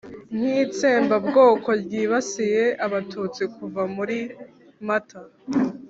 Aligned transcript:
nk'itsembabwoko 0.35 1.69
ryibasiye 1.83 2.63
abatutsi 2.85 3.41
kuva 3.55 3.81
muri 3.95 4.17
mata 4.87 5.21